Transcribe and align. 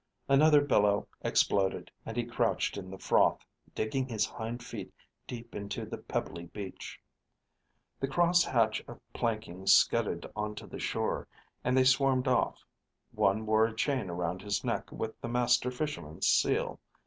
Another 0.27 0.61
billow 0.61 1.07
exploded 1.21 1.91
and 2.07 2.17
he 2.17 2.23
crouched 2.25 2.75
in 2.75 2.89
the 2.89 2.97
froth, 2.97 3.45
digging 3.75 4.07
his 4.07 4.25
hind 4.25 4.63
feet 4.65 4.91
deep 5.27 5.53
into 5.53 5.85
the 5.85 5.99
pebbly 5.99 6.45
beach. 6.47 6.99
The 7.99 8.07
crosshatch 8.07 8.83
of 8.87 8.99
planking 9.13 9.67
scudded 9.67 10.25
onto 10.35 10.65
the 10.65 10.79
shore, 10.79 11.27
and 11.63 11.77
they 11.77 11.83
swarmed 11.83 12.27
off. 12.27 12.63
One 13.11 13.45
wore 13.45 13.65
a 13.67 13.75
chain 13.75 14.09
around 14.09 14.41
his 14.41 14.63
neck 14.63 14.91
with 14.91 15.21
the 15.21 15.29
Master 15.29 15.69
Fisherman's 15.69 16.25
seal. 16.25 16.79